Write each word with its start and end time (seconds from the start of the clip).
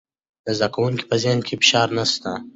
د 0.45 0.47
زده 0.57 0.67
کوونکو 0.75 1.07
په 1.09 1.15
ذهن 1.23 1.39
کې 1.47 1.59
فشار 1.61 1.87
نشته. 1.97 2.31